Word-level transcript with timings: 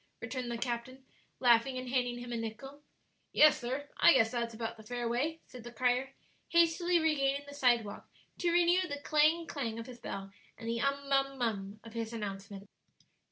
returned 0.19 0.49
the 0.49 0.57
captain, 0.57 1.05
laughing, 1.39 1.77
and 1.77 1.89
handing 1.89 2.17
him 2.17 2.31
a 2.31 2.35
nickel. 2.35 2.81
"Yes, 3.33 3.59
sir; 3.61 3.87
I 3.97 4.13
guess 4.13 4.31
that's 4.31 4.55
about 4.55 4.75
the 4.75 4.81
fair 4.81 5.07
way," 5.07 5.41
said 5.45 5.63
the 5.63 5.71
crier, 5.71 6.15
hastily 6.47 6.99
regaining 6.99 7.45
the 7.47 7.53
sidewalk 7.53 8.09
to 8.39 8.49
renew 8.49 8.81
the 8.89 8.97
clang, 9.03 9.45
clang 9.45 9.77
of 9.77 9.85
his 9.85 9.99
bell 9.99 10.31
and 10.57 10.67
the 10.67 10.81
"um 10.81 11.07
mum 11.07 11.37
mum" 11.37 11.79
of 11.83 11.93
his 11.93 12.13
announcement. 12.13 12.67